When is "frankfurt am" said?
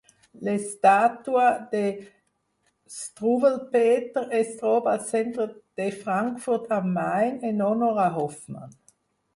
6.03-6.91